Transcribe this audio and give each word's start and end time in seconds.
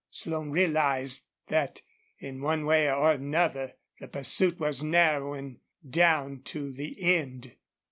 Slone 0.09 0.49
realized 0.49 1.27
that 1.49 1.83
in 2.17 2.41
one 2.41 2.65
way 2.65 2.91
or 2.91 3.11
another 3.11 3.73
the 3.99 4.07
pursuit 4.07 4.59
was 4.59 4.81
narrowing 4.83 5.59
down 5.87 6.41
to 6.45 6.71
the 6.71 6.99
end. 7.19 7.55